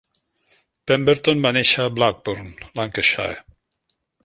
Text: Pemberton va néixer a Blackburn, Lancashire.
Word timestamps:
Pemberton 0.91 1.43
va 1.43 1.51
néixer 1.59 1.85
a 1.85 1.93
Blackburn, 1.99 2.51
Lancashire. 2.81 3.39